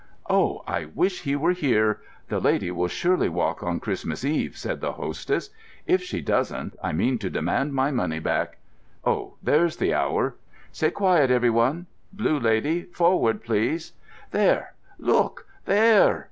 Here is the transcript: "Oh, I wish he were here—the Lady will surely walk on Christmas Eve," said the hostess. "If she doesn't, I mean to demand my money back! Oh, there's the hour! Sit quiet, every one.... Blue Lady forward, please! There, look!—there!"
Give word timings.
"Oh, 0.27 0.63
I 0.67 0.85
wish 0.85 1.21
he 1.21 1.35
were 1.35 1.51
here—the 1.51 2.39
Lady 2.39 2.71
will 2.71 2.87
surely 2.87 3.29
walk 3.29 3.61
on 3.61 3.79
Christmas 3.79 4.25
Eve," 4.25 4.57
said 4.57 4.81
the 4.81 4.93
hostess. 4.93 5.51
"If 5.85 6.01
she 6.01 6.21
doesn't, 6.21 6.75
I 6.81 6.91
mean 6.91 7.19
to 7.19 7.29
demand 7.29 7.73
my 7.75 7.91
money 7.91 8.17
back! 8.17 8.57
Oh, 9.05 9.35
there's 9.43 9.75
the 9.77 9.93
hour! 9.93 10.37
Sit 10.71 10.95
quiet, 10.95 11.29
every 11.29 11.51
one.... 11.51 11.85
Blue 12.11 12.39
Lady 12.39 12.81
forward, 12.85 13.43
please! 13.43 13.93
There, 14.31 14.73
look!—there!" 14.97 16.19